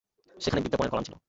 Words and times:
সেখানে 0.37 0.61
বিজ্ঞাপনের 0.61 0.91
কলাম 0.91 1.05
ছিল। 1.07 1.15